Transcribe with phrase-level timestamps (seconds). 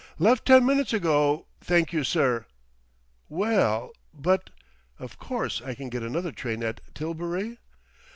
[0.17, 2.47] "Left ten minutes ago, thank you, sir."
[3.29, 4.49] "Wel l, but...!
[4.97, 7.59] Of course I can get another train at Tilbury?"